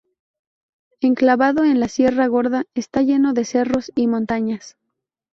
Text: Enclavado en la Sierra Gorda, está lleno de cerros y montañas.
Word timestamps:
Enclavado 1.01 1.63
en 1.63 1.79
la 1.79 1.87
Sierra 1.87 2.25
Gorda, 2.25 2.63
está 2.73 3.03
lleno 3.03 3.33
de 3.33 3.45
cerros 3.45 3.91
y 3.93 4.07
montañas. 4.07 4.75